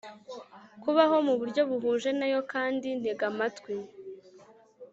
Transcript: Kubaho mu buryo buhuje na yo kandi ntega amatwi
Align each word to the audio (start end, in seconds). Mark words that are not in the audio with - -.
Kubaho 0.81 1.15
mu 1.27 1.33
buryo 1.39 1.61
buhuje 1.69 2.09
na 2.19 2.27
yo 2.33 2.41
kandi 2.51 2.87
ntega 2.99 3.23
amatwi 3.31 3.73